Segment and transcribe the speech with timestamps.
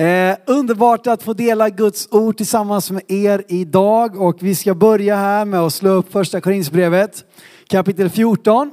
[0.00, 4.20] Eh, underbart att få dela Guds ord tillsammans med er idag.
[4.20, 7.24] Och vi ska börja här med att slå upp första Korinthierbrevet
[7.68, 8.70] kapitel 14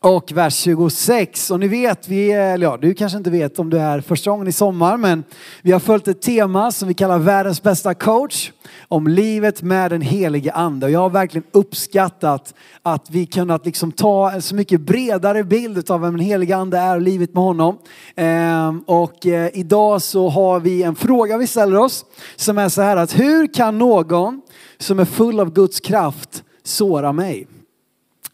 [0.00, 1.50] och vers 26.
[1.50, 4.48] Och ni vet, vi, eller ja, du kanske inte vet om du är första gången
[4.48, 5.24] i sommar, men
[5.62, 8.52] vi har följt ett tema som vi kallar världens bästa coach
[8.88, 10.86] om livet med den helige ande.
[10.86, 15.90] Och jag har verkligen uppskattat att vi kunnat liksom ta en så mycket bredare bild
[15.90, 17.78] av vem den helige ande är och livet med honom.
[18.16, 22.04] Ehm, och eh, idag så har vi en fråga vi ställer oss
[22.36, 24.40] som är så här att hur kan någon
[24.78, 27.46] som är full av Guds kraft såra mig?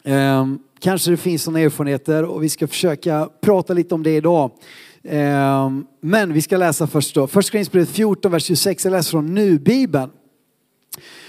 [0.03, 4.51] Ehm, kanske det finns sådana erfarenheter och vi ska försöka prata lite om det idag.
[5.03, 7.27] Ehm, men vi ska läsa först då.
[7.27, 8.85] Först Korinthierbrevet 14, vers 26.
[8.85, 10.11] Jag läser från Nu-bibeln.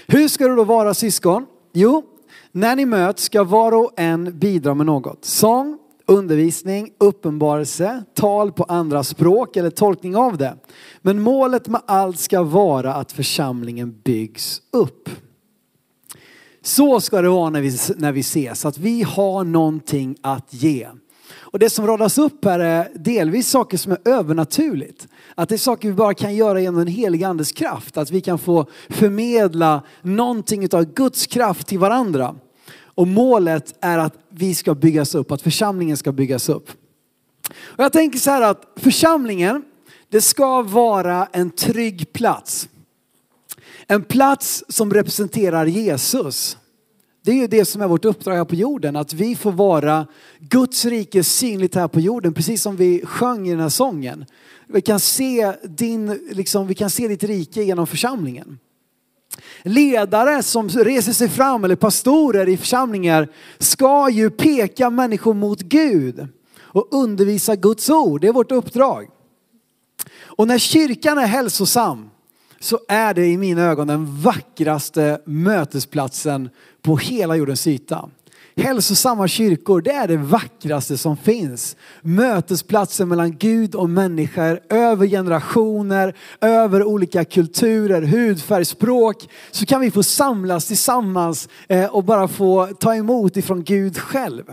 [0.07, 1.45] Hur ska det då vara syskon?
[1.73, 2.03] Jo,
[2.51, 5.25] när ni möts ska var och en bidra med något.
[5.25, 10.57] Sång, undervisning, uppenbarelse, tal på andra språk eller tolkning av det.
[11.01, 15.09] Men målet med allt ska vara att församlingen byggs upp.
[16.67, 20.87] Så ska det vara när vi, när vi ses, att vi har någonting att ge.
[21.33, 25.07] Och det som radas upp här är delvis saker som är övernaturligt.
[25.35, 27.97] Att det är saker vi bara kan göra genom den heliga andes kraft.
[27.97, 32.35] Att vi kan få förmedla någonting av Guds kraft till varandra.
[32.83, 36.69] Och målet är att vi ska byggas upp, att församlingen ska byggas upp.
[37.49, 39.63] Och jag tänker så här att församlingen,
[40.09, 42.69] det ska vara en trygg plats.
[43.87, 46.57] En plats som representerar Jesus.
[47.25, 50.07] Det är ju det som är vårt uppdrag här på jorden, att vi får vara
[50.39, 54.25] Guds rike synligt här på jorden, precis som vi sjöng i den här sången.
[54.67, 58.59] Vi kan se, din, liksom, vi kan se ditt rike genom församlingen.
[59.63, 63.27] Ledare som reser sig fram, eller pastorer i församlingar,
[63.57, 66.27] ska ju peka människor mot Gud
[66.59, 68.21] och undervisa Guds ord.
[68.21, 69.07] Det är vårt uppdrag.
[70.21, 72.09] Och när kyrkan är hälsosam,
[72.59, 76.49] så är det i mina ögon den vackraste mötesplatsen
[76.81, 78.09] på hela jordens yta.
[78.55, 81.75] Hälsosamma kyrkor, det är det vackraste som finns.
[82.01, 89.29] Mötesplatsen mellan Gud och människor, över generationer, över olika kulturer, hudfärg, språk.
[89.51, 94.43] Så kan vi få samlas tillsammans eh, och bara få ta emot ifrån Gud själv.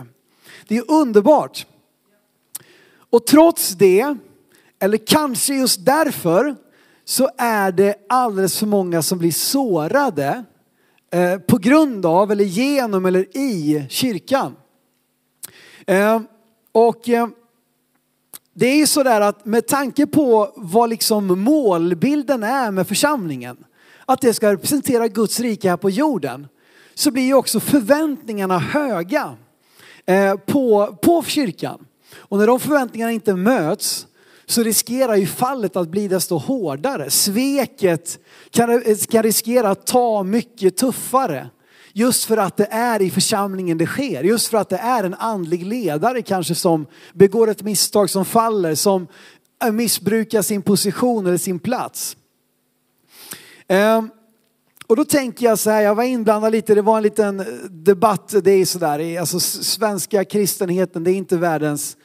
[0.67, 1.65] Det är underbart.
[3.09, 4.15] Och trots det,
[4.79, 6.55] eller kanske just därför,
[7.05, 10.43] så är det alldeles för många som blir sårade
[11.11, 14.55] eh, på grund av eller genom eller i kyrkan.
[15.87, 16.21] Eh,
[16.71, 17.27] och eh,
[18.53, 23.57] det är ju sådär att med tanke på vad liksom målbilden är med församlingen,
[24.05, 26.47] att det ska representera Guds rike här på jorden,
[26.93, 29.37] så blir ju också förväntningarna höga
[30.05, 31.85] eh, på, på kyrkan.
[32.17, 34.07] Och när de förväntningarna inte möts
[34.45, 37.09] så riskerar ju fallet att bli desto hårdare.
[37.09, 38.19] Sveket
[38.49, 41.49] kan, kan riskera att ta mycket tuffare.
[41.93, 44.23] Just för att det är i församlingen det sker.
[44.23, 48.75] Just för att det är en andlig ledare kanske som begår ett misstag som faller,
[48.75, 49.07] som
[49.71, 52.17] missbrukar sin position eller sin plats.
[53.67, 54.09] Ehm,
[54.87, 58.33] och då tänker jag så här, jag var inblandad lite, det var en liten debatt,
[58.43, 61.97] det är sådär, alltså svenska kristenheten, det är inte världens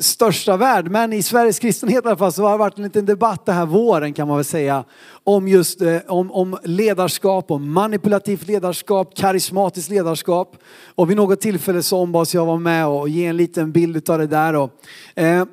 [0.00, 0.90] största värld.
[0.90, 3.54] Men i Sveriges kristenhet i alla fall så har det varit en liten debatt den
[3.54, 4.84] här våren kan man väl säga.
[5.24, 10.56] Om just eh, om, om ledarskap, om manipulativt ledarskap, karismatiskt ledarskap.
[10.94, 14.18] Och vid något tillfälle så ombads jag vara med och ge en liten bild av
[14.18, 14.54] det där.
[14.54, 14.70] Och,
[15.14, 15.44] eh,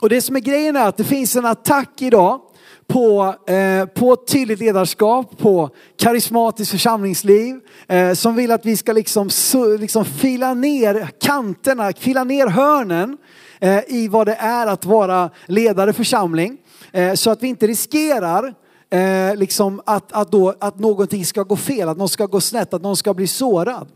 [0.00, 2.40] och det som är grejen är att det finns en attack idag
[2.88, 9.28] på, eh, på tydligt ledarskap, på karismatiskt församlingsliv eh, som vill att vi ska liksom,
[9.78, 13.16] liksom fila ner kanterna, fila ner hörnen
[13.60, 16.58] Eh, i vad det är att vara ledare församling.
[16.92, 18.54] Eh, så att vi inte riskerar
[18.90, 22.74] eh, liksom att, att, då, att någonting ska gå fel, att någon ska gå snett,
[22.74, 23.88] att någon ska bli sårad.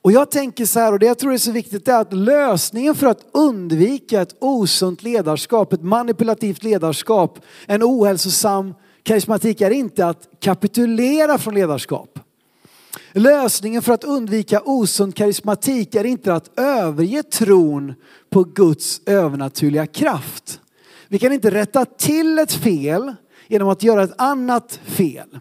[0.00, 2.94] Och jag tänker så här, och det jag tror är så viktigt är att lösningen
[2.94, 10.28] för att undvika ett osunt ledarskap, ett manipulativt ledarskap, en ohälsosam karismatik är inte att
[10.40, 12.18] kapitulera från ledarskap.
[13.12, 17.94] Lösningen för att undvika osund karismatik är inte att överge tron
[18.30, 20.60] på Guds övernaturliga kraft.
[21.08, 23.14] Vi kan inte rätta till ett fel
[23.48, 25.38] genom att göra ett annat fel.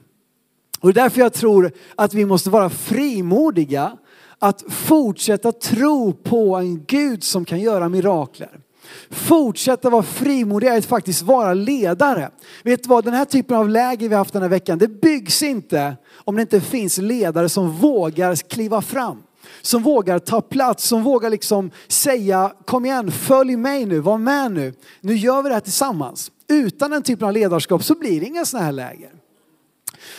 [0.79, 3.97] Och det är därför jag tror att vi måste vara frimodiga
[4.39, 8.59] att fortsätta tro på en Gud som kan göra mirakler.
[9.09, 12.29] Fortsätta vara frimodiga att faktiskt vara ledare.
[12.63, 15.43] Vet du vad, den här typen av läger vi haft den här veckan, det byggs
[15.43, 19.23] inte om det inte finns ledare som vågar kliva fram.
[19.61, 24.51] Som vågar ta plats, som vågar liksom säga kom igen, följ mig nu, var med
[24.51, 24.73] nu.
[25.01, 26.31] Nu gör vi det här tillsammans.
[26.49, 29.11] utan den typen av ledarskap så blir det inga sådana här läger.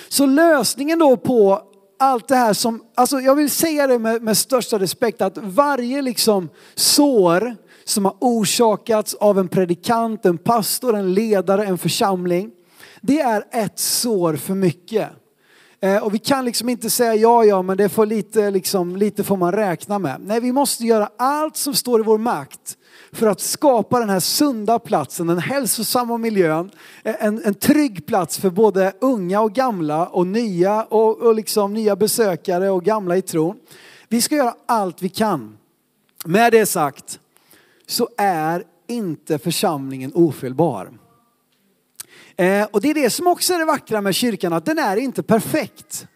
[0.09, 1.62] Så lösningen då på
[1.99, 6.03] allt det här som, alltså jag vill säga det med, med största respekt att varje
[6.03, 12.50] liksom sår som har orsakats av en predikant, en pastor, en ledare, en församling.
[13.00, 15.09] Det är ett sår för mycket.
[15.81, 19.25] Eh, och vi kan liksom inte säga ja, ja, men det får lite, liksom, lite
[19.25, 20.21] får man räkna med.
[20.21, 22.78] Nej, vi måste göra allt som står i vår makt
[23.13, 26.71] för att skapa den här sunda platsen, den hälsosamma miljön,
[27.03, 31.97] en, en trygg plats för både unga och gamla och nya och, och liksom nya
[31.97, 33.57] besökare och gamla i tron.
[34.09, 35.59] Vi ska göra allt vi kan.
[36.25, 37.21] Med det sagt
[37.87, 40.91] så är inte församlingen ofelbar.
[42.37, 44.97] Eh, och det är det som också är det vackra med kyrkan, att den är
[44.97, 46.07] inte perfekt.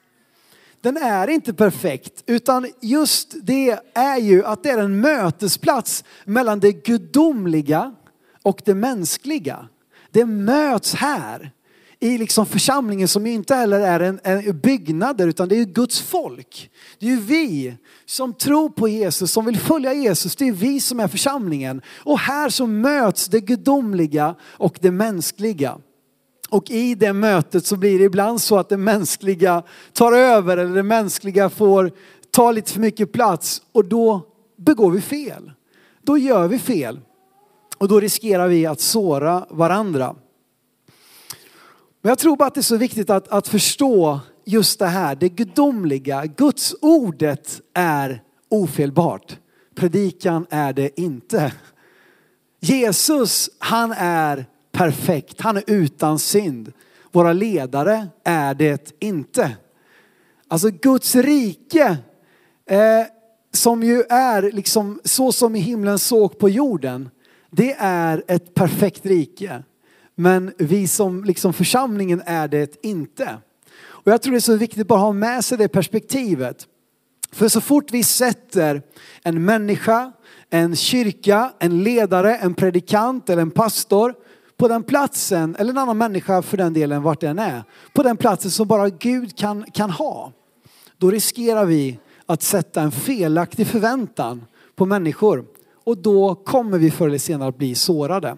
[0.83, 6.61] Den är inte perfekt, utan just det är ju att det är en mötesplats mellan
[6.61, 7.95] det gudomliga
[8.43, 9.69] och det mänskliga.
[10.11, 11.53] Det möts här
[12.01, 16.71] i liksom församlingen som inte heller är en, en byggnader utan det är Guds folk.
[16.99, 17.77] Det är ju vi
[18.07, 20.37] som tror på Jesus, som vill följa Jesus.
[20.37, 21.83] Det är vi som är församlingen.
[21.99, 25.79] Och här så möts det gudomliga och det mänskliga.
[26.53, 29.63] Och i det mötet så blir det ibland så att det mänskliga
[29.93, 31.91] tar över eller det mänskliga får
[32.31, 34.27] ta lite för mycket plats och då
[34.57, 35.53] begår vi fel.
[36.03, 37.01] Då gör vi fel.
[37.79, 40.15] Och då riskerar vi att såra varandra.
[42.03, 45.15] Men jag tror bara att det är så viktigt att, att förstå just det här,
[45.15, 46.27] det gudomliga.
[46.27, 49.39] Guds ordet är ofelbart.
[49.75, 51.53] Predikan är det inte.
[52.61, 55.41] Jesus, han är perfekt.
[55.41, 56.73] Han är utan synd.
[57.13, 59.57] Våra ledare är det inte.
[60.49, 61.97] Alltså Guds rike,
[62.67, 63.07] eh,
[63.53, 67.11] som ju är liksom så som i himlen såg på jorden,
[67.51, 69.63] det är ett perfekt rike.
[70.15, 73.39] Men vi som liksom församlingen är det inte.
[73.81, 76.67] Och jag tror det är så viktigt att bara ha med sig det perspektivet.
[77.33, 78.83] För så fort vi sätter
[79.23, 80.13] en människa,
[80.51, 84.15] en kyrka, en ledare, en predikant eller en pastor
[84.63, 88.17] på den platsen, eller en annan människa för den delen vart den är, på den
[88.17, 90.33] platsen som bara Gud kan, kan ha.
[90.99, 94.45] Då riskerar vi att sätta en felaktig förväntan
[94.77, 95.45] på människor
[95.85, 98.37] och då kommer vi förr eller senare att bli sårade.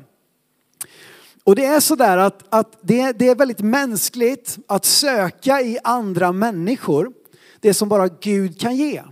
[1.45, 6.33] Och det är sådär att, att det, det är väldigt mänskligt att söka i andra
[6.33, 7.13] människor
[7.61, 9.03] det som bara Gud kan ge.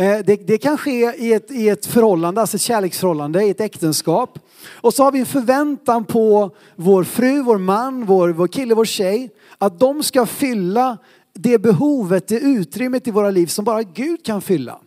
[0.00, 3.60] Eh, det, det, kan ske i ett, i ett förhållande, alltså ett kärleksförhållande, i ett
[3.60, 4.38] äktenskap.
[4.70, 8.84] Och så har vi en förväntan på vår fru, vår man, vår, vår kille, vår
[8.84, 9.30] tjej.
[9.58, 10.98] Att de ska fylla
[11.34, 14.78] det behovet, det utrymmet i våra liv som bara Gud kan fylla.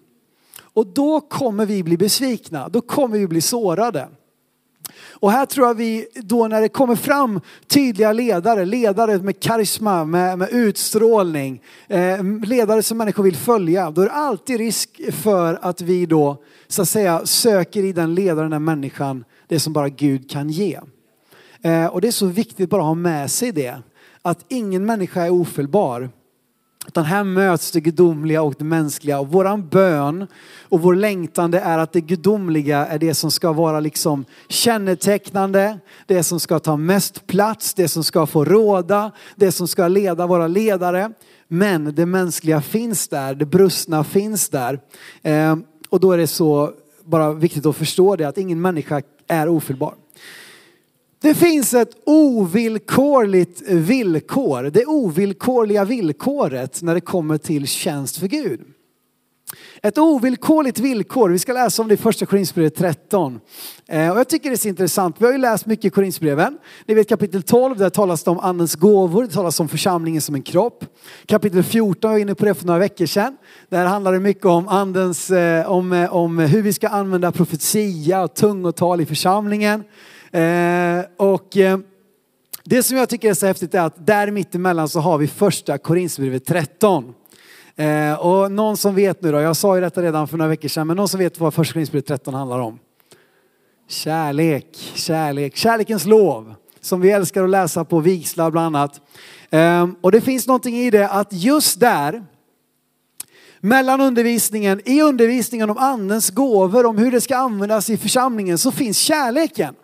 [0.61, 4.07] Och då kommer vi bli besvikna, då kommer vi bli sårade.
[5.23, 10.05] Och här tror jag vi då när det kommer fram tydliga ledare, ledare med karisma,
[10.05, 15.59] med, med utstrålning, eh, ledare som människor vill följa, då är det alltid risk för
[15.61, 16.37] att vi då
[16.67, 20.79] så att säga söker i den ledaren, den människan, det som bara Gud kan ge.
[21.61, 23.75] Eh, och det är så viktigt bara att ha med sig det,
[24.21, 26.09] att ingen människa är ofelbar.
[26.87, 29.19] Utan här möts det gudomliga och det mänskliga.
[29.19, 30.27] Och våran bön
[30.61, 35.79] och vår längtan det är att det gudomliga är det som ska vara liksom kännetecknande,
[36.05, 40.27] det som ska ta mest plats, det som ska få råda, det som ska leda
[40.27, 41.11] våra ledare.
[41.47, 44.79] Men det mänskliga finns där, det brustna finns där.
[45.21, 45.55] Eh,
[45.89, 46.71] och då är det så
[47.05, 49.93] bara viktigt att förstå det att ingen människa är ofelbar.
[51.23, 58.61] Det finns ett ovillkorligt villkor, det ovillkorliga villkoret när det kommer till tjänst för Gud.
[59.81, 63.39] Ett ovillkorligt villkor, vi ska läsa om det i första Korinthierbrevet 13.
[63.87, 66.57] Eh, och jag tycker det är så intressant, vi har ju läst mycket i Korinthierbreven.
[66.85, 70.35] Ni vet kapitel 12, där talas det om andens gåvor, det talas om församlingen som
[70.35, 70.85] en kropp.
[71.25, 73.37] Kapitel 14, jag var inne på det för några veckor sedan.
[73.69, 78.23] Där handlar det mycket om andens, eh, om, eh, om hur vi ska använda profetia
[78.23, 79.83] och tungotal i församlingen.
[80.33, 81.77] Eh, och eh,
[82.63, 85.77] det som jag tycker är så häftigt är att där mittemellan så har vi första
[85.77, 87.13] Korinthierbrevet 13.
[87.75, 90.69] Eh, och någon som vet nu då, jag sa ju detta redan för några veckor
[90.69, 92.79] sedan, men någon som vet vad första Korinthierbrevet 13 handlar om?
[93.87, 99.01] Kärlek, kärlek, kärlekens lov som vi älskar att läsa på vigslar bland annat.
[99.49, 102.25] Ehm, och det finns någonting i det att just där,
[103.59, 108.71] mellan undervisningen, i undervisningen om andens gåvor, om hur det ska användas i församlingen, så
[108.71, 109.75] finns kärleken.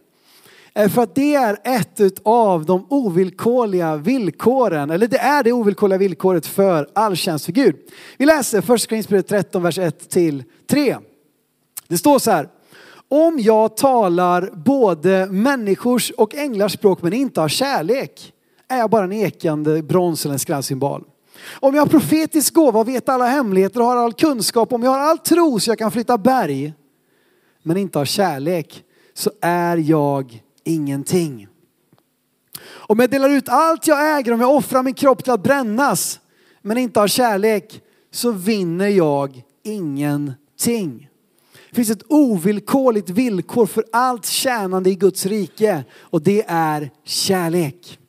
[0.74, 5.98] Eh, för att det är ett av de ovillkorliga villkoren, eller det är det ovillkorliga
[5.98, 7.76] villkoret för all tjänst för Gud.
[8.18, 10.98] Vi läser första Korinthierbrevet 13, vers 1 till 3.
[11.88, 12.50] Det står så här.
[13.12, 18.34] Om jag talar både människors och änglars språk men inte har kärlek
[18.68, 21.04] är jag bara en ekande brons eller en skrallsymbol.
[21.60, 24.92] Om jag har profetisk gåva och vet alla hemligheter och har all kunskap, om jag
[24.92, 26.74] har all tro så jag kan flytta berg
[27.64, 28.84] men inte har kärlek
[29.14, 31.48] så är jag ingenting.
[32.66, 36.20] Om jag delar ut allt jag äger, om jag offrar min kropp till att brännas
[36.62, 41.10] men inte har kärlek så vinner jag ingenting.
[41.70, 48.00] Det finns ett ovillkorligt villkor för allt tjänande i Guds rike och det är kärlek.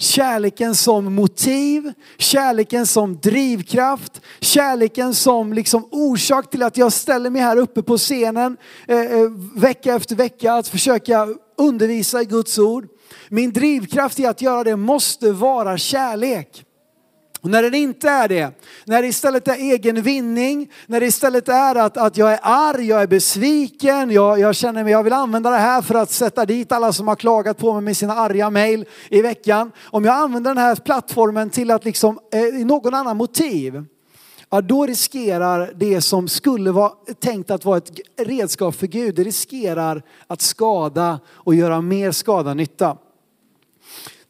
[0.00, 7.42] Kärleken som motiv, kärleken som drivkraft, kärleken som liksom orsak till att jag ställer mig
[7.42, 8.56] här uppe på scenen
[8.88, 11.28] eh, eh vecka efter vecka att försöka
[11.58, 12.88] undervisa i Guds ord.
[13.28, 16.64] Min drivkraft i att göra det måste vara kärlek.
[17.42, 18.50] Och när den inte är det,
[18.84, 22.86] när det istället är egen vinning, när det istället är att, att jag är arg,
[22.86, 26.46] jag är besviken, jag, jag känner mig, jag vill använda det här för att sätta
[26.46, 29.72] dit alla som har klagat på mig med sina arga mejl i veckan.
[29.84, 33.84] Om jag använder den här plattformen till att liksom, eh, någon annan motiv,
[34.50, 39.24] ja då riskerar det som skulle vara tänkt att vara ett redskap för Gud, det
[39.24, 42.96] riskerar att skada och göra mer skada än nytta.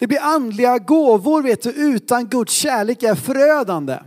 [0.00, 3.98] Det blir andliga gåvor vet du, utan Guds kärlek är förödande.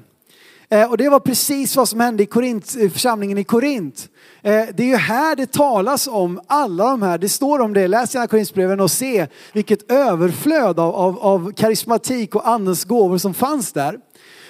[0.69, 4.09] Eh, och det var precis vad som hände i Korint, eh, församlingen i Korint.
[4.41, 7.87] Eh, det är ju här det talas om alla de här, det står om det,
[7.87, 13.33] läs gärna Korinthierbreven och se vilket överflöd av, av, av karismatik och andens gåvor som
[13.33, 13.99] fanns där.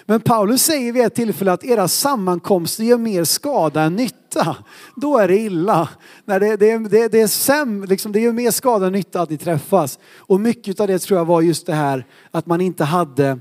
[0.05, 4.55] Men Paulus säger vid ett tillfälle att era sammankomster gör mer skada än nytta.
[4.95, 5.89] Då är det illa.
[6.25, 9.29] När det, det, det, det, är säm, liksom, det gör mer skada än nytta att
[9.29, 10.00] ni träffas.
[10.17, 13.39] Och mycket av det tror jag var just det här att man inte hade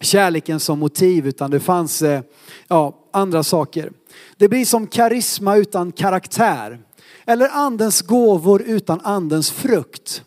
[0.00, 2.22] kärleken som motiv utan det fanns eh,
[2.68, 3.92] ja, andra saker.
[4.36, 6.80] Det blir som karisma utan karaktär.
[7.26, 10.24] Eller andens gåvor utan andens frukt.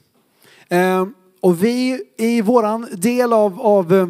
[0.70, 1.06] Eh,
[1.42, 4.08] och vi i våran del av, av eh,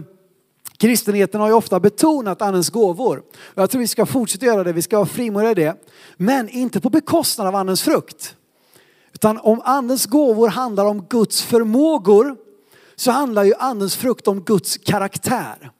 [0.78, 3.24] Kristenheten har ju ofta betonat andens gåvor.
[3.56, 5.76] Jag tror vi ska fortsätta göra det, vi ska vara frimodiga i det.
[6.18, 8.36] Men inte på bekostnad av andens frukt.
[9.14, 12.36] Utan om andens gåvor handlar om Guds förmågor
[12.96, 15.72] så handlar ju andens frukt om Guds karaktär.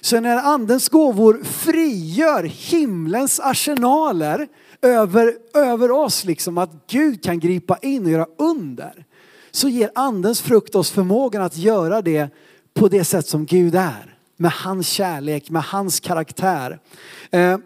[0.00, 4.48] Så när andens gåvor frigör himlens arsenaler
[4.82, 9.04] över, över oss, liksom att Gud kan gripa in och göra under.
[9.50, 12.28] Så ger andens frukt oss förmågan att göra det
[12.74, 16.80] på det sätt som Gud är med hans kärlek, med hans karaktär.
[17.30, 17.58] Eh,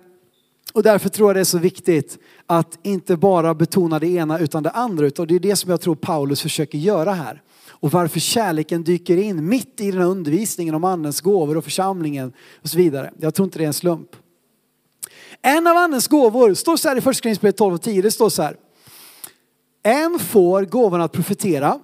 [0.73, 4.63] och därför tror jag det är så viktigt att inte bara betona det ena utan
[4.63, 5.07] det andra.
[5.07, 7.43] Utan det är det som jag tror Paulus försöker göra här.
[7.81, 12.33] Och varför kärleken dyker in mitt i den här undervisningen om andens gåvor och församlingen
[12.63, 13.13] och så vidare.
[13.19, 14.11] Jag tror inte det är en slump.
[15.43, 18.03] En av andens gåvor står så här i första Korinthierbrevet 12 och 10.
[18.03, 18.57] Det står så här.
[19.83, 21.81] En får gåvan att profetera,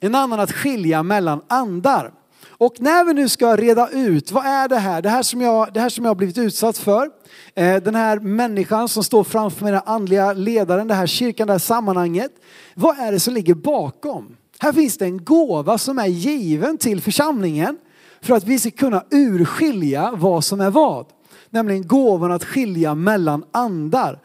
[0.00, 2.12] en annan att skilja mellan andar.
[2.58, 5.02] Och när vi nu ska reda ut, vad är det här?
[5.02, 7.10] Det här som jag, det här som jag har blivit utsatt för.
[7.54, 11.52] Eh, den här människan som står framför mig, den andliga ledaren, det här kyrkan, det
[11.52, 12.32] här sammanhanget.
[12.74, 14.36] Vad är det som ligger bakom?
[14.58, 17.78] Här finns det en gåva som är given till församlingen
[18.20, 21.06] för att vi ska kunna urskilja vad som är vad.
[21.50, 24.20] Nämligen gåvan att skilja mellan andar.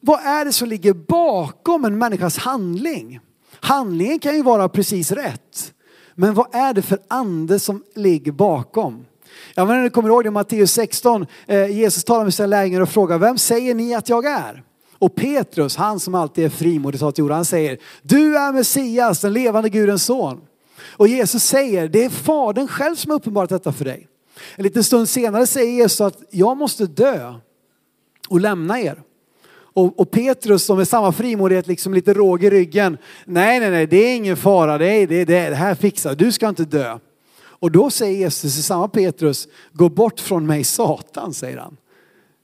[0.00, 3.20] Vad är det som ligger bakom en människas handling?
[3.60, 5.71] Handlingen kan ju vara precis rätt.
[6.14, 9.04] Men vad är det för ande som ligger bakom?
[9.54, 11.26] Jag menar, ni kommer ihåg det i Matteus 16.
[11.46, 14.62] Eh, Jesus talar med sina lärjungar och frågar, vem säger ni att jag är?
[14.98, 19.20] Och Petrus, han som alltid är frimodig, tar till orda, han säger, du är Messias,
[19.20, 20.40] den levande Gudens son.
[20.96, 24.08] Och Jesus säger, det är Fadern själv som har uppenbarat detta för dig.
[24.56, 27.34] En liten stund senare säger Jesus att jag måste dö
[28.28, 29.02] och lämna er.
[29.74, 32.98] Och, och, Petrus som med samma frimodighet, liksom lite råg i ryggen.
[33.24, 36.32] Nej, nej, nej, det är ingen fara, det, är, det, det, det här fixar du
[36.32, 36.98] ska inte dö.
[37.44, 41.76] Och då säger Jesus till samma Petrus, gå bort från mig Satan, säger han.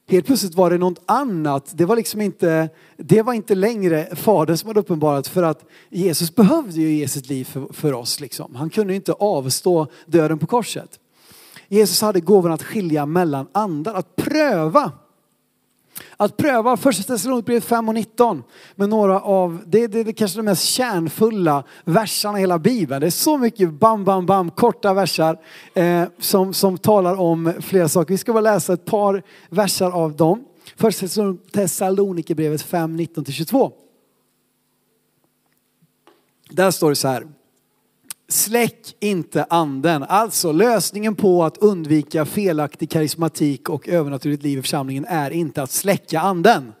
[0.09, 1.71] Helt plötsligt var det något annat.
[1.75, 6.35] Det var liksom inte, det var inte längre Fadern som hade uppenbarat för att Jesus
[6.35, 8.19] behövde ju ge sitt liv för, för oss.
[8.19, 8.55] Liksom.
[8.55, 10.99] Han kunde inte avstå döden på korset.
[11.67, 14.91] Jesus hade gåvan att skilja mellan andar, att pröva
[16.17, 18.43] att pröva första Thessalonikerbrevet 5 och 19
[18.75, 23.01] med några av, det, det, det är kanske de mest kärnfulla verserna i hela Bibeln.
[23.01, 25.37] Det är så mycket bam, bam, bam, korta versar
[25.73, 28.13] eh, som, som talar om flera saker.
[28.13, 30.45] Vi ska bara läsa ett par versar av dem.
[30.75, 31.07] Första
[31.53, 33.71] Thessalonikerbrevet 5, 19-22.
[36.49, 37.27] Där står det så här.
[38.31, 40.03] Släck inte anden.
[40.03, 45.71] Alltså lösningen på att undvika felaktig karismatik och övernaturligt liv i församlingen är inte att
[45.71, 46.73] släcka anden.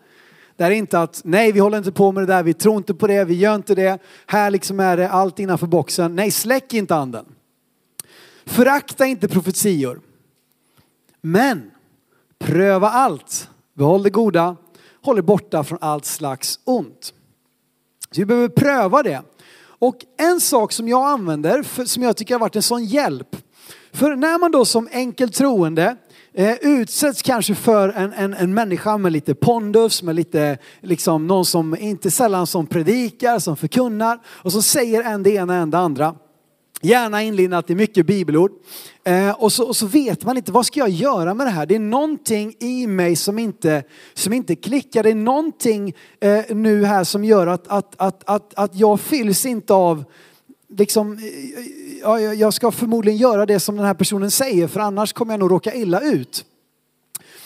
[0.55, 2.93] Det är inte att nej, vi håller inte på med det där, vi tror inte
[2.93, 4.01] på det, vi gör inte det.
[4.25, 6.15] Här liksom är det allt innanför boxen.
[6.15, 7.25] Nej, släck inte anden.
[8.45, 10.01] Förakta inte profetior.
[11.21, 11.71] Men
[12.39, 13.49] pröva allt.
[13.73, 14.55] Behåll det goda.
[15.01, 17.13] Håll er borta från allt slags ont.
[18.11, 19.21] Så vi behöver pröva det.
[19.79, 23.35] Och en sak som jag använder, för, som jag tycker har varit en sån hjälp.
[23.93, 25.95] För när man då som enkel troende
[26.33, 31.45] eh, utsätts kanske för en, en, en människa med lite pondus, med lite, liksom någon
[31.45, 35.77] som inte sällan som predikar, som förkunnar och som säger en det ena en det
[35.77, 36.15] andra.
[36.81, 38.51] Gärna inlindat i mycket bibelord.
[39.03, 41.65] Eh, och, så, och så vet man inte, vad ska jag göra med det här?
[41.65, 43.83] Det är någonting i mig som inte,
[44.13, 45.03] som inte klickar.
[45.03, 49.45] Det är någonting eh, nu här som gör att, att, att, att, att jag fylls
[49.45, 50.03] inte av
[50.69, 51.19] liksom, eh,
[52.01, 55.39] ja, jag ska förmodligen göra det som den här personen säger för annars kommer jag
[55.39, 56.45] nog råka illa ut.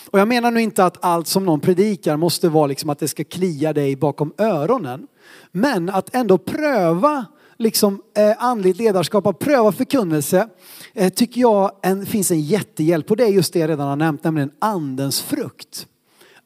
[0.10, 3.08] Och jag menar nu inte att allt som någon predikar måste vara liksom att det
[3.08, 5.08] ska klia dig bakom öronen.
[5.52, 7.25] Men att ändå pröva
[7.63, 10.48] liksom, eh, andligt ledarskap, att pröva förkunnelse,
[10.93, 13.12] eh, tycker jag en, finns en jättehjälp.
[13.12, 15.88] Och det är just det jag redan har nämnt, nämligen andens frukt.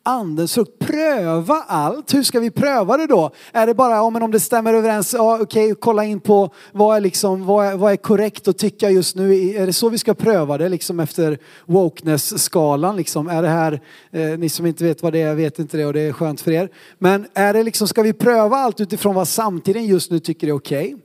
[0.04, 2.14] Andens frukt, pröva allt.
[2.14, 3.32] Hur ska vi pröva det då?
[3.52, 6.98] Är det bara, ja, men om det stämmer överens, ja, okej, kolla in på vad
[6.98, 9.56] är, liksom, vad, är, vad är korrekt att tycka just nu?
[9.56, 12.96] Är det så vi ska pröva det liksom efter wokeness-skalan?
[12.96, 13.28] Liksom?
[13.28, 13.82] Är det här,
[14.12, 16.42] eh, ni som inte vet vad det är vet inte det och det är skönt
[16.42, 16.70] för er.
[17.00, 20.52] Men är det liksom, ska vi pröva allt utifrån vad samtiden just nu tycker är
[20.52, 20.96] okej?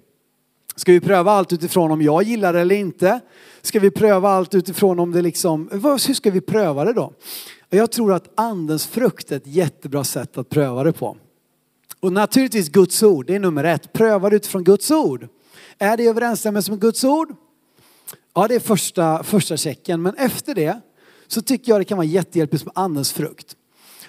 [0.76, 3.21] Ska vi pröva allt utifrån om jag gillar det eller inte?
[3.62, 7.12] Ska vi pröva allt utifrån om det liksom, hur ska vi pröva det då?
[7.71, 11.17] Jag tror att andens frukt är ett jättebra sätt att pröva det på.
[12.00, 13.93] Och naturligtvis Guds ord, det är nummer ett.
[13.93, 15.29] Pröva det utifrån Guds ord.
[15.79, 17.35] Är det i överensstämmelse med Guds ord?
[18.35, 20.02] Ja, det är första, första checken.
[20.02, 20.81] Men efter det
[21.26, 23.57] så tycker jag det kan vara jättehjälpligt med andens frukt.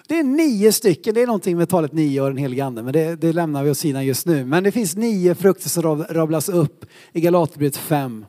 [0.07, 2.93] Det är nio stycken, det är någonting med talet nio och den helige ande, men
[2.93, 4.45] det, det lämnar vi åt sidan just nu.
[4.45, 8.25] Men det finns nio frukter som rabblas upp i Galaterbrevet 5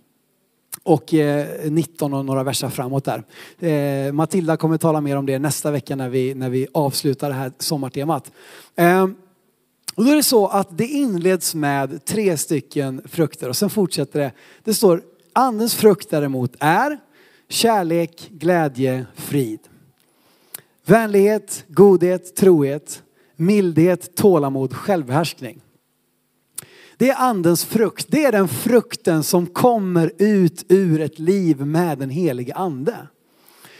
[0.82, 3.22] och eh, 19 och några verser framåt där.
[3.68, 7.34] Eh, Matilda kommer tala mer om det nästa vecka när vi, när vi avslutar det
[7.34, 8.32] här sommartemat.
[8.76, 9.06] Eh,
[9.94, 14.20] och då är det så att det inleds med tre stycken frukter och sen fortsätter
[14.20, 14.32] det.
[14.64, 16.98] Det står andens frukt däremot är
[17.48, 19.60] kärlek, glädje, frid.
[20.86, 23.02] Vänlighet, godhet, trohet,
[23.36, 25.60] mildhet, tålamod, självbehärskning.
[26.96, 28.06] Det är andens frukt.
[28.08, 32.96] Det är den frukten som kommer ut ur ett liv med den helige ande.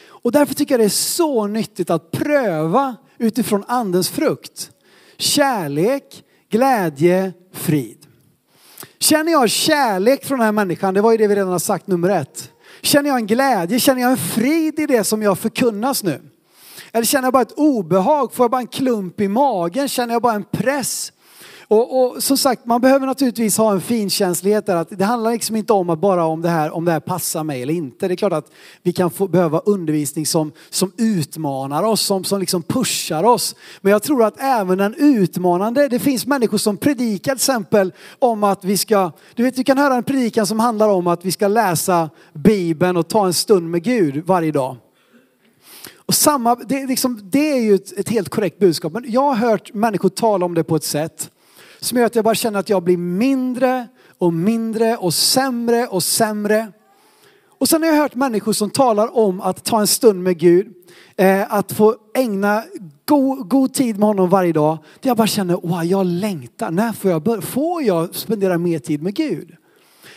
[0.06, 4.70] Och därför tycker jag det är så nyttigt att pröva utifrån andens frukt.
[5.16, 8.06] Kärlek, glädje, frid.
[8.98, 11.86] Känner jag kärlek från den här människan, det var ju det vi redan har sagt
[11.86, 12.50] nummer ett.
[12.82, 16.20] Känner jag en glädje, känner jag en frid i det som jag förkunnas nu?
[16.94, 18.32] Eller känner jag bara ett obehag?
[18.32, 19.88] Får jag bara en klump i magen?
[19.88, 21.12] Känner jag bara en press?
[21.68, 24.76] Och, och som sagt, man behöver naturligtvis ha en finkänslighet där.
[24.76, 27.44] Att det handlar liksom inte om att bara om det här, om det här passar
[27.44, 28.08] mig eller inte.
[28.08, 28.50] Det är klart att
[28.82, 33.56] vi kan få, behöva undervisning som, som utmanar oss, som, som liksom pushar oss.
[33.80, 38.44] Men jag tror att även den utmanande, det finns människor som predikar till exempel om
[38.44, 41.32] att vi ska, du vet du kan höra en predikan som handlar om att vi
[41.32, 44.76] ska läsa Bibeln och ta en stund med Gud varje dag.
[46.14, 48.92] Och samma, det, liksom, det är ju ett, ett, helt korrekt budskap.
[48.92, 51.30] Men jag har hört människor tala om det på ett sätt
[51.80, 56.02] som gör att jag bara känner att jag blir mindre och mindre och sämre och
[56.02, 56.72] sämre.
[57.58, 60.66] Och sen har jag hört människor som talar om att ta en stund med Gud,
[61.16, 62.62] eh, att få ägna
[63.04, 64.78] god, god, tid med honom varje dag.
[65.00, 66.70] Där jag bara känner, wow, jag längtar.
[66.70, 67.42] När får jag börja?
[67.42, 69.56] Får jag spendera mer tid med Gud?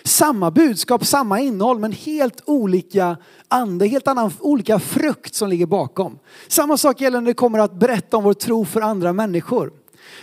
[0.08, 3.18] Samma budskap, samma innehåll men helt olika
[3.48, 6.20] ande, helt annan, olika frukt som ligger bakom.
[6.48, 9.72] Samma sak gäller när det kommer att berätta om vår tro för andra människor.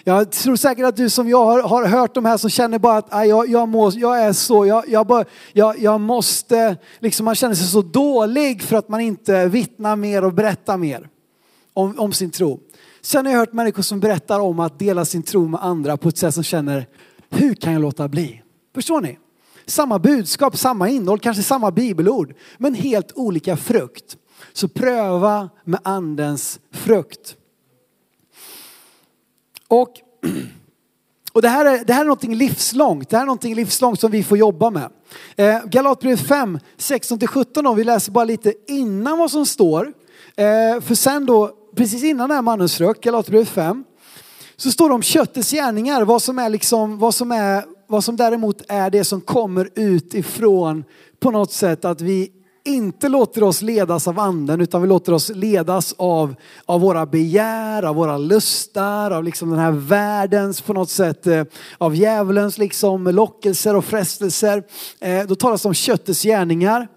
[0.05, 2.97] Jag tror säkert att du som jag har, har hört de här som känner bara
[2.97, 7.35] att jag, jag, må, jag är så, jag, jag, bara, jag, jag måste, liksom man
[7.35, 11.09] känner sig så dålig för att man inte vittnar mer och berättar mer
[11.75, 12.61] om, om sin tro.
[13.01, 16.09] Sen har jag hört människor som berättar om att dela sin tro med andra på
[16.09, 16.87] ett sätt som känner,
[17.31, 18.43] hur kan jag låta bli?
[18.75, 19.19] Förstår ni?
[19.67, 24.17] Samma budskap, samma innehåll, kanske samma bibelord, men helt olika frukt.
[24.53, 27.37] Så pröva med andens frukt.
[29.69, 29.93] Och,
[31.33, 33.11] och det, här är, det här är någonting livslångt.
[33.11, 34.91] Det här är någonting livslångt som vi får jobba med.
[35.37, 39.93] Eh, Galatbrevet 5, 16-17 om vi läser bara lite innan vad som står.
[40.37, 43.85] Eh, för sen då, precis innan det här mannens frukt, Galatbrevet 5,
[44.57, 48.17] så står det om köttets gärningar, vad som är liksom, vad som är, vad som
[48.17, 50.85] däremot är det som kommer utifrån
[51.21, 52.31] på något sätt att vi
[52.65, 56.35] inte låter oss ledas av anden utan vi låter oss ledas av,
[56.67, 61.45] av våra begär, av våra lustar, av liksom den här världens på något sätt, eh,
[61.79, 64.63] av djävulens liksom lockelser och frestelser.
[65.01, 66.89] Eh, då talas det om köttets gärningar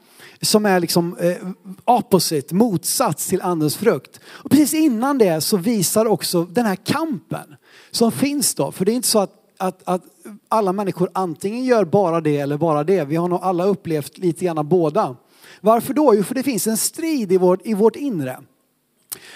[0.41, 1.37] som är liksom eh,
[1.85, 4.19] opposite, motsats till andens frukt.
[4.27, 7.55] Och precis innan det så visar också den här kampen
[7.91, 8.71] som finns då.
[8.71, 10.01] För det är inte så att, att, att
[10.49, 13.05] alla människor antingen gör bara det eller bara det.
[13.05, 15.15] Vi har nog alla upplevt lite grann båda.
[15.61, 16.15] Varför då?
[16.15, 18.39] Jo, för det finns en strid i vårt, i vårt inre.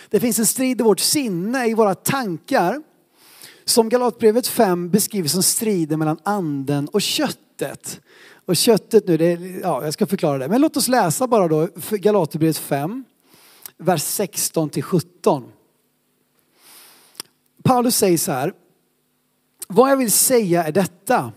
[0.10, 2.82] Det finns en strid i vårt sinne, i våra tankar.
[3.66, 8.02] Som Galatbrevet 5 beskriver som striden mellan anden och köttet.
[8.46, 10.48] Och köttet nu, det är, ja, jag ska förklara det.
[10.48, 13.04] Men låt oss läsa bara då Galaterbrevet 5,
[13.78, 15.52] vers 16 till 17.
[17.64, 18.54] Paulus säger så här.
[19.74, 21.32] Vad jag vill säga är detta.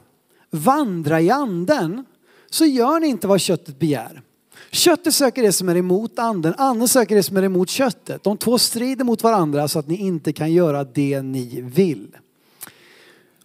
[0.51, 2.05] Vandra i anden
[2.51, 4.23] så gör ni inte vad köttet begär.
[4.71, 8.25] Köttet söker det som är emot anden, anden söker det som är emot köttet.
[8.25, 12.09] De två strider mot varandra så att ni inte kan göra det ni vill.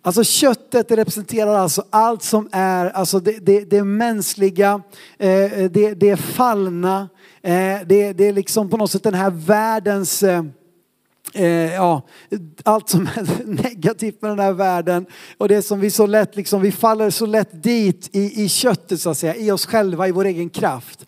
[0.02, 4.82] Alltså köttet representerar alltså allt som är, alltså det, det, det mänskliga,
[5.18, 7.10] eh, det, det fallna,
[7.42, 10.44] eh, det, det är liksom på något sätt den här världens eh,
[11.34, 12.02] eh, ja,
[12.64, 15.06] allt som är negativt med den här världen
[15.38, 19.02] och det som vi så lätt, liksom, vi faller så lätt dit i, i köttet
[19.02, 21.06] så att säga, i oss själva, i vår egen kraft.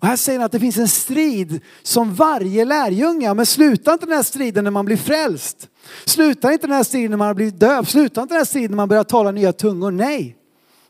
[0.00, 4.06] Och här säger han att det finns en strid som varje lärjunge, men slutar inte
[4.06, 5.68] den här striden när man blir frälst?
[6.04, 7.88] Slutar inte den här striden när man har blivit döpt?
[7.88, 9.90] Slutar inte den här striden när man börjar tala nya tungor?
[9.90, 10.36] Nej.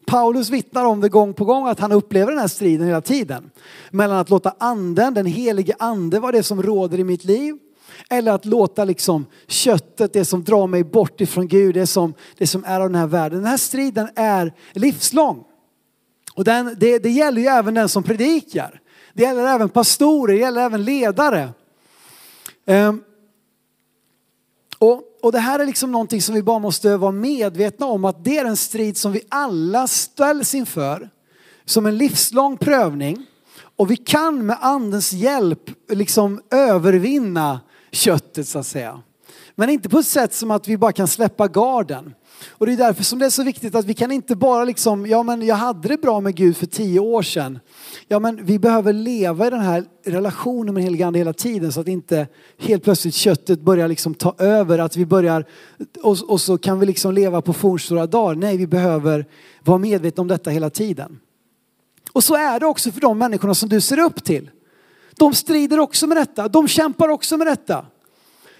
[0.06, 3.50] Paulus vittnar om det gång på gång att han upplever den här striden hela tiden.
[3.90, 7.58] Mellan att låta anden, den helige ande vara det som råder i mitt liv.
[8.10, 12.46] Eller att låta liksom köttet, det som drar mig bort ifrån Gud, det som, det
[12.46, 13.38] som är av den här världen.
[13.38, 15.44] Den här striden är livslång.
[16.34, 18.80] Och den, det, det gäller ju även den som predikar.
[19.14, 21.48] Det gäller även pastorer, det gäller även ledare.
[22.66, 23.02] Um,
[24.78, 28.24] och, och det här är liksom någonting som vi bara måste vara medvetna om att
[28.24, 31.10] det är en strid som vi alla ställs inför.
[31.64, 33.26] Som en livslång prövning.
[33.76, 37.60] Och vi kan med andens hjälp liksom övervinna
[37.92, 39.02] köttet så att säga.
[39.54, 42.14] Men inte på ett sätt som att vi bara kan släppa garden.
[42.48, 45.06] Och det är därför som det är så viktigt att vi kan inte bara liksom,
[45.06, 47.58] ja men jag hade det bra med Gud för tio år sedan.
[48.08, 51.80] Ja men vi behöver leva i den här relationen med helige ande hela tiden så
[51.80, 52.26] att inte
[52.58, 54.78] helt plötsligt köttet börjar liksom ta över.
[54.78, 55.44] Att vi börjar,
[56.02, 58.34] och, och så kan vi liksom leva på fornstora dagar.
[58.34, 59.26] Nej, vi behöver
[59.64, 61.20] vara medvetna om detta hela tiden.
[62.12, 64.50] Och så är det också för de människorna som du ser upp till.
[65.18, 67.86] De strider också med detta, de kämpar också med detta.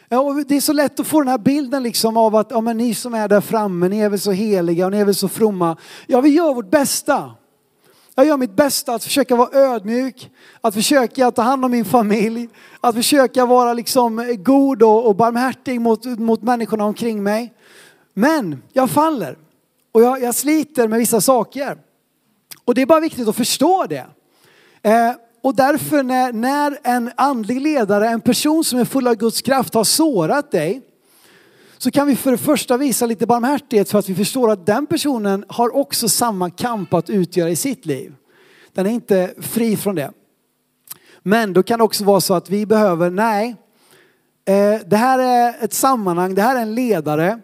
[0.09, 2.61] Ja, och det är så lätt att få den här bilden liksom av att ja,
[2.61, 5.15] men ni som är där framme, ni är väl så heliga och ni är väl
[5.15, 5.77] så fromma.
[6.07, 7.31] Ja, vi gör vårt bästa.
[8.15, 12.49] Jag gör mitt bästa att försöka vara ödmjuk, att försöka ta hand om min familj,
[12.81, 17.55] att försöka vara liksom god och, och barmhärtig mot, mot människorna omkring mig.
[18.15, 19.39] Men jag faller
[19.93, 21.79] och jag, jag sliter med vissa saker.
[22.65, 24.07] Och det är bara viktigt att förstå det.
[24.83, 29.43] Eh, och därför när, när en andlig ledare, en person som är full av Guds
[29.43, 30.83] kraft har sårat dig,
[31.79, 34.87] så kan vi för det första visa lite barmhärtighet för att vi förstår att den
[34.87, 38.15] personen har också samma kamp att utgöra i sitt liv.
[38.73, 40.11] Den är inte fri från det.
[41.23, 43.57] Men då kan det också vara så att vi behöver, nej,
[44.45, 47.41] eh, det här är ett sammanhang, det här är en ledare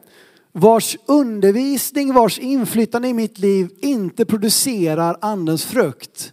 [0.52, 6.33] vars undervisning, vars inflytande i mitt liv inte producerar andens frukt.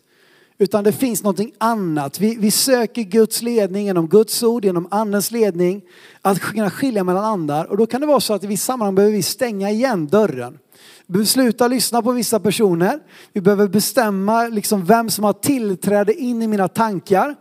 [0.61, 2.19] Utan det finns någonting annat.
[2.19, 5.81] Vi, vi söker Guds ledning genom Guds ord, genom andens ledning.
[6.21, 7.65] Att kunna skilja mellan andar.
[7.65, 10.59] Och då kan det vara så att i vissa sammanhang behöver vi stänga igen dörren.
[11.05, 12.99] Vi behöver sluta lyssna på vissa personer.
[13.33, 17.35] Vi behöver bestämma liksom vem som har tillträde in i mina tankar.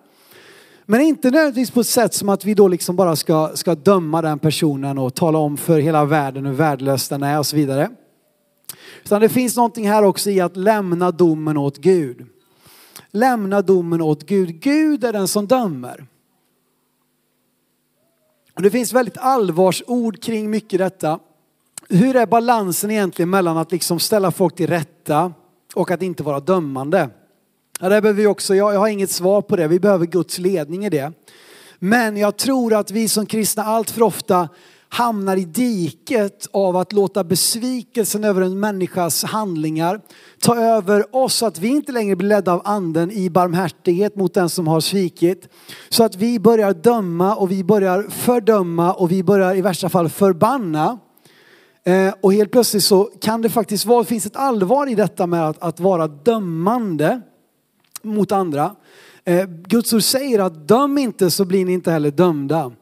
[0.87, 4.23] Men inte nödvändigtvis på ett sätt som att vi då liksom bara ska, ska döma
[4.23, 7.91] den personen och tala om för hela världen hur värdelös den är och så vidare.
[9.05, 12.27] Utan det finns någonting här också i att lämna domen åt Gud.
[13.11, 14.61] Lämna domen åt Gud.
[14.61, 16.07] Gud är den som dömer.
[18.55, 21.19] Och det finns väldigt allvarsord kring mycket detta.
[21.89, 25.33] Hur är balansen egentligen mellan att liksom ställa folk till rätta
[25.75, 27.11] och att inte vara dömande?
[27.81, 30.39] Ja, det behöver vi också, jag, jag har inget svar på det, vi behöver Guds
[30.39, 31.13] ledning i det.
[31.79, 34.49] Men jag tror att vi som kristna allt för ofta
[34.93, 40.01] hamnar i diket av att låta besvikelsen över en människas handlingar
[40.43, 44.35] ta över oss så att vi inte längre blir ledda av anden i barmhärtighet mot
[44.35, 45.49] den som har svikit.
[45.89, 50.09] Så att vi börjar döma och vi börjar fördöma och vi börjar i värsta fall
[50.09, 50.99] förbanna.
[51.85, 55.27] Eh, och helt plötsligt så kan det faktiskt vara, det finns ett allvar i detta
[55.27, 57.21] med att, att vara dömande.
[58.03, 58.77] mot andra.
[59.25, 62.73] Eh, Guds ord säger att döm inte så blir ni inte heller dömda.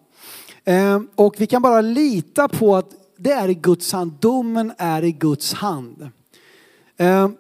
[0.68, 4.12] Ehm, och vi kan bara lita på att det är i Guds hand.
[4.20, 6.08] Domen är i Guds hand.
[6.96, 7.34] Ehm,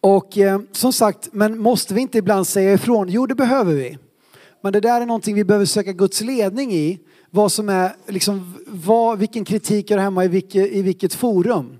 [0.00, 3.08] och ehm, som sagt, men måste vi inte ibland säga ifrån?
[3.08, 3.98] Jo, det behöver vi.
[4.60, 6.98] Men det där är någonting vi behöver söka Guds ledning i.
[7.30, 11.78] Vad som är, liksom, vad, vilken kritik är hemma i vilket, i vilket forum.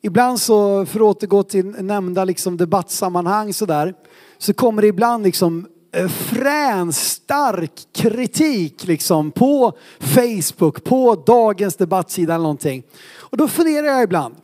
[0.00, 3.94] Ibland så, för att återgå till nämnda liksom debattsammanhang sådär,
[4.38, 12.34] så kommer det ibland liksom Eh, frän, stark kritik liksom på Facebook, på dagens debattsida
[12.34, 12.82] eller någonting.
[13.16, 14.34] Och då funderar jag ibland,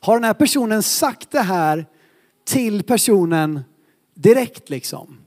[0.00, 1.86] har den här personen sagt det här
[2.44, 3.60] till personen
[4.14, 5.18] direkt liksom?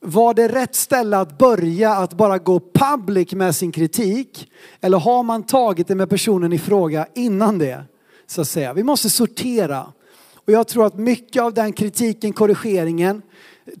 [0.00, 4.50] Var det rätt ställe att börja att bara gå public med sin kritik?
[4.80, 7.84] Eller har man tagit det med personen i fråga innan det?
[8.26, 8.72] Så att säga.
[8.72, 9.92] Vi måste sortera.
[10.34, 13.22] Och jag tror att mycket av den kritiken, korrigeringen,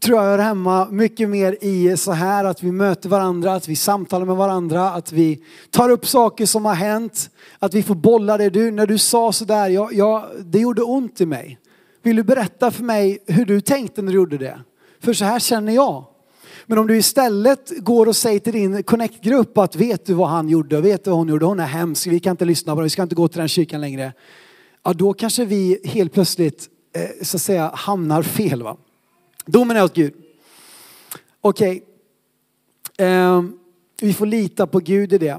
[0.00, 3.76] tror jag hör hemma mycket mer i så här att vi möter varandra, att vi
[3.76, 8.38] samtalar med varandra, att vi tar upp saker som har hänt, att vi får bolla
[8.38, 8.50] det.
[8.50, 11.58] Du, när du sa sådär, jag, jag, det gjorde ont i mig.
[12.02, 14.60] Vill du berätta för mig hur du tänkte när du gjorde det?
[15.00, 16.04] För så här känner jag.
[16.66, 20.48] Men om du istället går och säger till din connect-grupp att vet du vad han
[20.48, 22.84] gjorde, vet du vad hon gjorde, hon är hemsk, vi kan inte lyssna på det,
[22.84, 24.12] vi ska inte gå till den kyrkan längre.
[24.84, 28.62] Ja, då kanske vi helt plötsligt eh, så att säga hamnar fel.
[28.62, 28.76] Va?
[29.50, 30.14] Domen är åt Gud.
[31.40, 31.82] Okej,
[32.96, 33.06] okay.
[33.06, 33.42] eh,
[34.00, 35.34] vi får lita på Gud i det.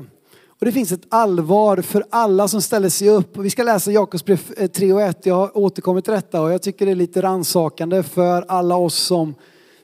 [0.48, 3.38] Och det finns ett allvar för alla som ställer sig upp.
[3.38, 5.26] Vi ska läsa Jakobsbrev 3 eh, och 1.
[5.26, 8.96] Jag har återkommit till detta och jag tycker det är lite ransakande för alla oss
[8.96, 9.36] som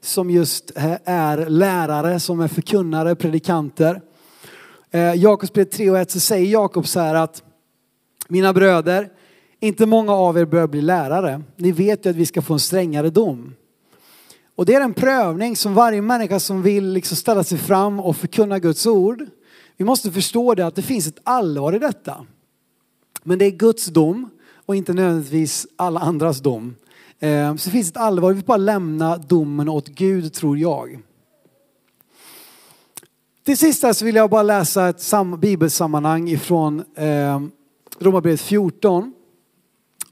[0.01, 0.71] som just
[1.05, 4.01] är lärare, som är förkunnare, predikanter.
[4.91, 7.43] Eh, 3 och 1 så säger Jakob så här att
[8.27, 9.09] mina bröder,
[9.59, 11.41] inte många av er bör bli lärare.
[11.55, 13.53] Ni vet ju att vi ska få en strängare dom.
[14.55, 18.17] Och det är en prövning som varje människa som vill liksom ställa sig fram och
[18.17, 19.25] förkunna Guds ord.
[19.77, 22.25] Vi måste förstå det att det finns ett allvar i detta.
[23.23, 24.29] Men det är Guds dom
[24.65, 26.75] och inte nödvändigtvis alla andras dom.
[27.19, 30.99] Eh, så det finns ett allvar, vi får bara lämna domen åt Gud tror jag.
[33.45, 37.41] Till sist så vill jag bara läsa ett bibelsammanhang ifrån eh,
[37.99, 39.13] Romarbrevet 14.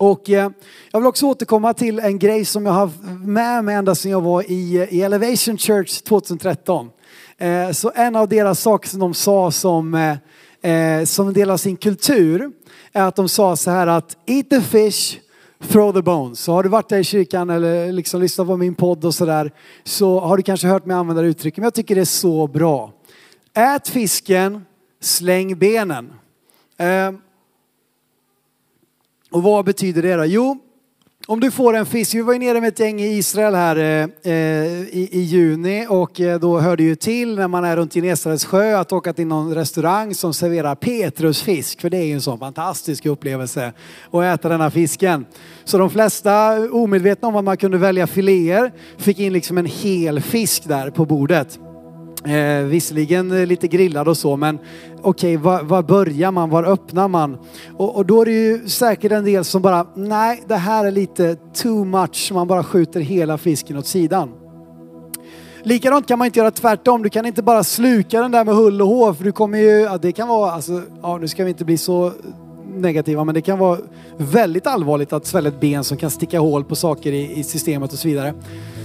[0.04, 0.50] Och eh,
[0.92, 2.90] jag vill också återkomma till en grej som jag har
[3.26, 6.90] med mig ända sedan jag var i, eh, i Elevation Church 2013.
[7.38, 9.94] Eh, så en av deras saker som de sa som,
[10.62, 12.52] eh, som en del av sin kultur
[12.94, 15.20] är att de sa så här att eat the fish
[15.68, 16.40] Throw the bones.
[16.40, 19.52] Så har du varit där i kyrkan eller liksom lyssnat på min podd och sådär
[19.84, 21.58] så har du kanske hört mig använda det uttrycket.
[21.58, 22.92] Men jag tycker det är så bra.
[23.54, 24.66] Ät fisken,
[25.02, 26.14] släng benen.
[29.34, 30.26] Och vad betyder det då?
[30.26, 30.58] Jo,
[31.28, 33.76] om du får en fisk, vi var ju nere med ett gäng i Israel här
[33.76, 34.34] eh, eh
[34.82, 38.46] i, i, juni och eh, då hör det ju till när man är runt Genesarets
[38.46, 42.40] sjö att åka till någon restaurang som serverar Petrusfisk, för det är ju en sån
[42.40, 43.74] fantastisk upplevelse
[44.12, 45.26] att äta denna fisken.
[45.64, 50.22] Så de flesta, omedvetna om att man kunde välja filéer, fick in liksom en hel
[50.22, 51.60] fisk där på bordet.
[52.26, 54.60] Eh, visserligen eh, lite grillad och så, men
[55.02, 56.50] okej, okay, var, var, börjar man?
[56.50, 57.38] Var öppnar man?
[57.78, 60.92] Och, och, då är det ju säkert en del som bara, nej, det här är
[60.92, 62.32] lite too much.
[62.34, 64.32] Man bara skjuter hela fisken åt sidan.
[65.64, 67.04] Likadant kan man inte göra tvärtom.
[67.04, 69.82] Du kan inte bara sluka den där med hull och hår, för du kommer ju,
[69.82, 72.12] ja, det kan vara, alltså, ja, nu ska vi inte bli så
[72.76, 73.78] negativa, men det kan vara
[74.18, 77.94] väldigt allvarligt att svälja ett ben som kan sticka hål på saker i, i systemet
[77.94, 78.34] och så vidare.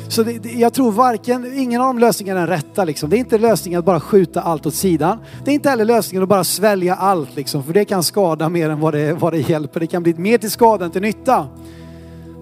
[0.08, 3.10] Så det, jag tror varken, ingen av de lösningarna är rätta liksom.
[3.10, 5.18] Det är inte lösningen att bara skjuta allt åt sidan.
[5.44, 8.70] Det är inte heller lösningen att bara svälja allt liksom, för det kan skada mer
[8.70, 9.80] än vad det, vad det hjälper.
[9.80, 11.46] Det kan bli mer till skada än till nytta.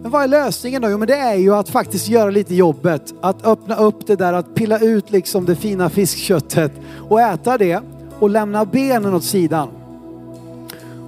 [0.03, 0.91] Men vad är lösningen då?
[0.91, 3.15] Jo men det är ju att faktiskt göra lite jobbet.
[3.21, 6.73] Att öppna upp det där, att pilla ut liksom det fina fiskköttet
[7.09, 7.81] och äta det
[8.19, 9.69] och lämna benen åt sidan.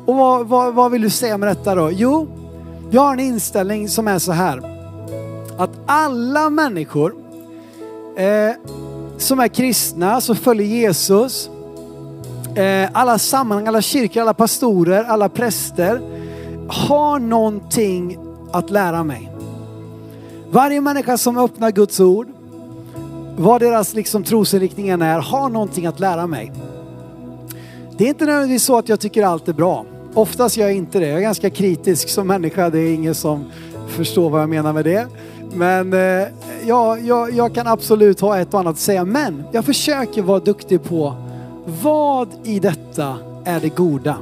[0.06, 1.90] Och vad, vad, vad vill du säga med detta då?
[1.92, 2.28] Jo,
[2.90, 4.77] jag har en inställning som är så här
[5.58, 7.14] att alla människor
[8.16, 8.52] eh,
[9.18, 11.50] som är kristna, som följer Jesus,
[12.54, 16.00] eh, alla sammanhang, alla kyrkor, alla pastorer, alla präster
[16.68, 18.18] har någonting
[18.52, 19.32] att lära mig.
[20.50, 22.28] Varje människa som öppnar Guds ord,
[23.36, 26.52] vad deras liksom trosinriktning än är, har någonting att lära mig.
[27.98, 29.84] Det är inte nödvändigtvis så att jag tycker allt är bra.
[30.14, 31.06] Oftast gör jag inte det.
[31.06, 32.70] Jag är ganska kritisk som människa.
[32.70, 33.44] Det är ingen som
[33.88, 35.06] förstår vad jag menar med det.
[35.52, 36.28] Men eh,
[36.66, 39.04] ja, jag, jag kan absolut ha ett och annat att säga.
[39.04, 41.14] Men jag försöker vara duktig på
[41.82, 44.16] vad i detta är det goda?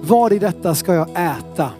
[0.00, 1.70] Vad i detta ska jag äta?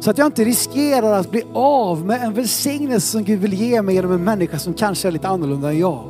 [0.00, 3.82] Så att jag inte riskerar att bli av med en välsignelse som Gud vill ge
[3.82, 6.04] mig genom en människa som kanske är lite annorlunda än jag.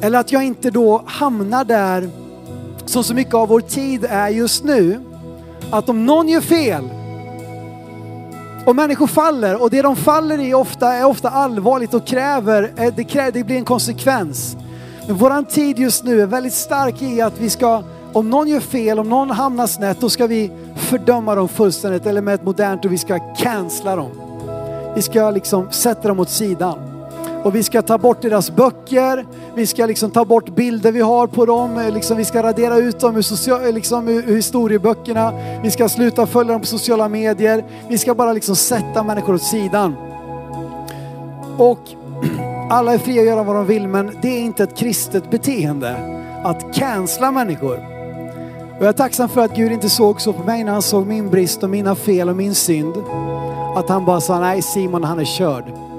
[0.00, 2.10] Eller att jag inte då hamnar där
[2.86, 5.00] som så mycket av vår tid är just nu.
[5.70, 6.84] Att om någon gör fel
[8.66, 12.94] och människor faller och det de faller i ofta är ofta allvarligt och kräver, eh,
[12.96, 14.56] det, kräver, det blir en konsekvens.
[15.06, 18.60] Men våran tid just nu är väldigt stark i att vi ska, om någon gör
[18.60, 22.84] fel, om någon hamnar snett, då ska vi fördöma dem fullständigt eller med ett modernt
[22.84, 24.10] och vi ska cancella dem.
[24.94, 26.89] Vi ska liksom sätta dem åt sidan.
[27.44, 31.26] Och vi ska ta bort deras böcker, vi ska liksom ta bort bilder vi har
[31.26, 35.88] på dem, liksom vi ska radera ut dem ur, social, liksom ur historieböckerna, vi ska
[35.88, 39.94] sluta följa dem på sociala medier, vi ska bara liksom sätta människor åt sidan.
[41.58, 41.80] Och
[42.70, 45.96] alla är fria att göra vad de vill men det är inte ett kristet beteende
[46.44, 47.78] att cancella människor.
[48.78, 51.06] Och jag är tacksam för att Gud inte såg så på mig när han såg
[51.06, 52.94] min brist och mina fel och min synd.
[53.76, 55.89] Att han bara sa nej Simon han är körd.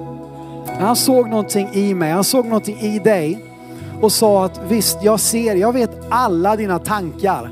[0.80, 3.40] Han såg någonting i mig, han såg någonting i dig
[4.02, 7.52] och sa att visst, jag ser, jag vet alla dina tankar.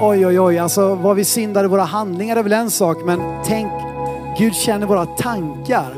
[0.00, 3.20] Oj, oj, oj, alltså vad vi syndar i våra handlingar är väl en sak, men
[3.44, 3.72] tänk,
[4.38, 5.96] Gud känner våra tankar.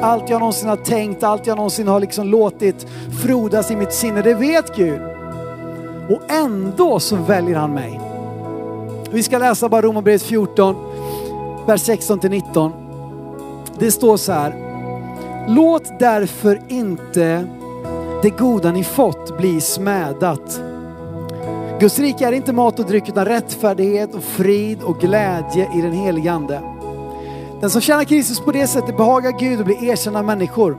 [0.00, 2.86] Allt jag någonsin har tänkt, allt jag någonsin har liksom låtit
[3.22, 5.00] frodas i mitt sinne, det vet Gud.
[6.10, 8.00] Och ändå så väljer han mig.
[9.10, 10.76] Vi ska läsa bara Romarbrevet 14,
[11.66, 12.72] vers 16 till 19.
[13.78, 14.65] Det står så här.
[15.48, 17.46] Låt därför inte
[18.22, 20.60] det goda ni fått bli smädat.
[21.80, 25.92] Guds rike är inte mat och dryck utan rättfärdighet och frid och glädje i den
[25.92, 26.60] helige Ande.
[27.60, 30.78] Den som tjänar Kristus på det sättet behagar Gud och blir erkänd av människor.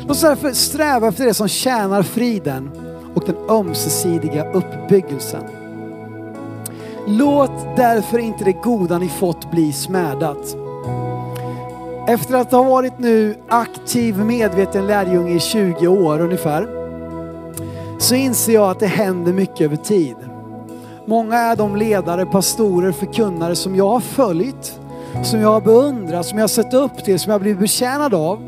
[0.00, 2.70] Låt oss därför sträva efter det som tjänar friden
[3.14, 5.42] och den ömsesidiga uppbyggelsen.
[7.06, 10.65] Låt därför inte det goda ni fått bli smädat.
[12.08, 16.68] Efter att ha varit nu aktiv medveten lärjunge i 20 år ungefär
[17.98, 20.16] så inser jag att det händer mycket över tid.
[21.06, 24.80] Många är de ledare, pastorer, förkunnare som jag har följt,
[25.24, 28.14] som jag har beundrat, som jag har sett upp till, som jag har blivit betjänad
[28.14, 28.38] av.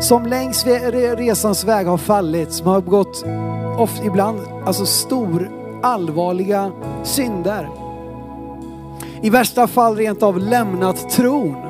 [0.00, 3.24] Som längs resans väg har fallit, som har begått
[3.78, 5.50] ofta, ibland alltså stor,
[5.82, 6.70] allvarliga
[7.04, 7.68] synder.
[9.22, 11.69] I värsta fall rent av lämnat tron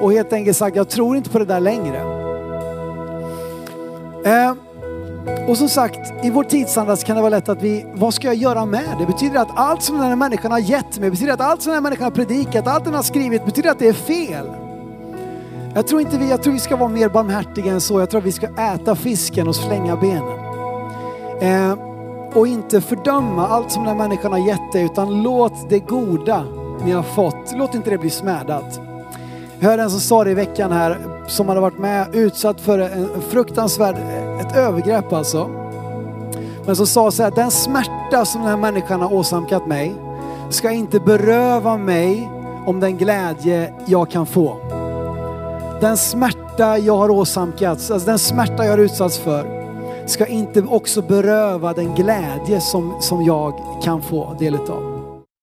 [0.00, 2.00] och helt enkelt sagt, jag tror inte på det där längre.
[4.24, 4.54] Eh,
[5.48, 8.36] och som sagt, i vår tidsandats kan det vara lätt att vi, vad ska jag
[8.36, 9.06] göra med det?
[9.06, 11.62] Betyder det att allt som den här människan har gett mig, betyder det att allt
[11.62, 13.92] som den här människan har predikat, allt den har skrivit, betyder det att det är
[13.92, 14.46] fel?
[15.74, 18.00] Jag tror inte vi, jag tror vi ska vara mer barmhärtiga än så.
[18.00, 20.38] Jag tror att vi ska äta fisken och slänga benen.
[21.40, 21.78] Eh,
[22.34, 26.44] och inte fördöma allt som den här människan har gett dig, utan låt det goda
[26.84, 28.89] ni har fått, låt inte det bli smädat.
[29.62, 32.78] Jag hörde en som sa det i veckan här, som hade varit med, utsatt för
[32.78, 33.96] en fruktansvärd,
[34.40, 35.50] ett övergrepp alltså.
[36.66, 39.94] Men som sa så här, den smärta som den här människan har åsamkat mig
[40.50, 42.30] ska inte beröva mig
[42.66, 44.56] om den glädje jag kan få.
[45.80, 49.46] Den smärta jag har åsamkats, alltså den smärta jag har utsatts för,
[50.06, 54.89] ska inte också beröva den glädje som, som jag kan få del utav.